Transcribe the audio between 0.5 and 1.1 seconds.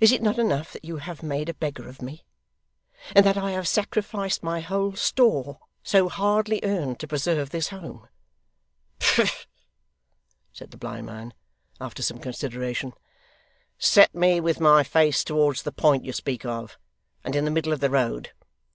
that you